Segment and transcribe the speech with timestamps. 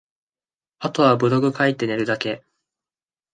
[0.79, 2.43] 後はブログ書いて寝るだけ